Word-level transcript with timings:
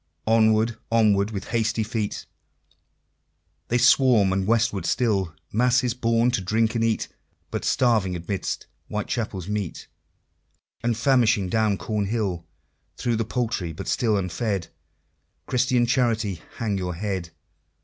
Onward, 0.25 0.77
onward, 0.91 1.29
with 1.29 1.49
hasty 1.49 1.83
feet, 1.83 2.25
They 3.67 3.77
swarm 3.77 4.33
and 4.33 4.47
westward 4.47 4.87
still 4.87 5.35
Masses 5.51 5.93
born 5.93 6.31
to 6.31 6.41
drink 6.41 6.73
and 6.73 6.83
eat, 6.83 7.07
But 7.51 7.63
starving 7.63 8.15
amidst 8.15 8.65
Whitechapel's 8.87 9.47
meat, 9.47 9.85
And 10.81 10.97
famishing 10.97 11.49
down 11.49 11.77
Cornhill! 11.77 12.47
Through 12.97 13.17
the 13.17 13.25
Poultry 13.25 13.73
but 13.73 13.87
still 13.87 14.17
unfed 14.17 14.69
Christian 15.45 15.85
Charity, 15.85 16.41
hang 16.57 16.79
your 16.79 16.95
head! 16.95 17.29